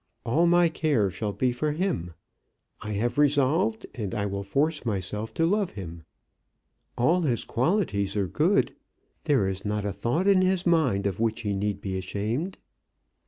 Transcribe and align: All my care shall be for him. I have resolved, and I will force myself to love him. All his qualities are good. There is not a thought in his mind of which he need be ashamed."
All 0.25 0.47
my 0.47 0.67
care 0.67 1.11
shall 1.11 1.31
be 1.31 1.51
for 1.51 1.73
him. 1.73 2.15
I 2.81 2.93
have 2.93 3.19
resolved, 3.19 3.85
and 3.93 4.15
I 4.15 4.25
will 4.25 4.41
force 4.41 4.83
myself 4.83 5.31
to 5.35 5.45
love 5.45 5.73
him. 5.73 6.01
All 6.97 7.21
his 7.21 7.43
qualities 7.43 8.17
are 8.17 8.27
good. 8.27 8.73
There 9.25 9.47
is 9.47 9.63
not 9.63 9.85
a 9.85 9.93
thought 9.93 10.25
in 10.25 10.41
his 10.41 10.65
mind 10.65 11.05
of 11.05 11.19
which 11.19 11.41
he 11.41 11.53
need 11.53 11.81
be 11.81 11.99
ashamed." 11.99 12.57